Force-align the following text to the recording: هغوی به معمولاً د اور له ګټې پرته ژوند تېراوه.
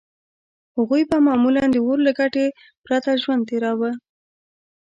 هغوی 0.77 1.03
به 1.09 1.17
معمولاً 1.27 1.63
د 1.71 1.75
اور 1.85 1.97
له 2.07 2.11
ګټې 2.19 2.45
پرته 2.83 3.11
ژوند 3.21 3.43
تېراوه. 3.49 3.91